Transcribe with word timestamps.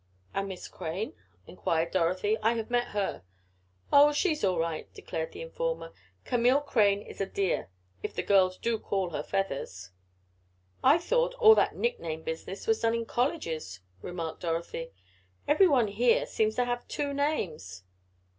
"And 0.33 0.47
Miss 0.47 0.67
Crane?" 0.67 1.13
inquired 1.45 1.91
Dorothy. 1.91 2.35
"I 2.41 2.53
have 2.53 2.71
met 2.71 2.87
her." 2.87 3.21
"Oh, 3.93 4.11
she's 4.11 4.43
all 4.43 4.57
right," 4.57 4.91
declared 4.95 5.31
the 5.31 5.43
informer. 5.43 5.93
"Camille 6.25 6.61
Crane 6.61 7.03
is 7.03 7.21
a 7.21 7.27
dear 7.27 7.69
if 8.01 8.15
the 8.15 8.23
girls 8.23 8.57
do 8.57 8.79
call 8.79 9.11
her 9.11 9.21
Feathers." 9.21 9.91
"I 10.83 10.97
thought 10.97 11.35
all 11.35 11.53
that 11.53 11.75
nick 11.75 11.99
name 11.99 12.23
business 12.23 12.65
was 12.65 12.79
done 12.79 12.95
in 12.95 13.05
colleges," 13.05 13.79
remarked 14.01 14.41
Dorothy. 14.41 14.89
"Every 15.47 15.67
one 15.67 15.87
here 15.87 16.25
seems 16.25 16.55
to 16.55 16.65
have 16.65 16.87
two 16.87 17.13
names." 17.13 17.83